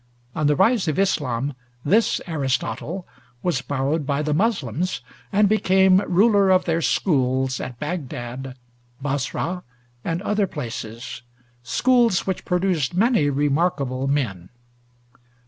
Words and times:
On 0.33 0.47
the 0.47 0.55
rise 0.55 0.87
of 0.87 0.95
Islâm, 0.95 1.53
this 1.85 2.19
Aristotle 2.25 3.07
was 3.43 3.61
borrowed 3.61 4.03
by 4.03 4.23
the 4.23 4.33
Muslims, 4.33 5.01
and 5.31 5.47
became 5.47 5.99
ruler 6.11 6.49
of 6.49 6.65
their 6.65 6.81
schools 6.81 7.59
at 7.59 7.77
Bagdad, 7.79 8.57
Basra, 8.99 9.61
and 10.03 10.19
other 10.23 10.47
places, 10.47 11.21
schools 11.61 12.25
which 12.25 12.45
produced 12.45 12.95
many 12.95 13.29
remarkable 13.29 14.07
men. 14.07 14.49